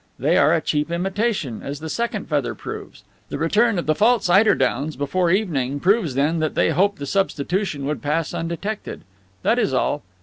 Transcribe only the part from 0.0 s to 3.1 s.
They are a cheap imitation, as the second feather proves.